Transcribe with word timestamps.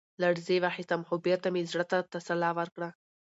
لـړزې 0.21 0.57
واخيسـتم، 0.63 1.01
خـو 1.07 1.15
بـېرته 1.25 1.47
مـې 1.53 1.61
زړه 1.71 1.85
تـه 1.91 1.97
تـسلا 2.13 2.49
ورکړه. 2.59 2.89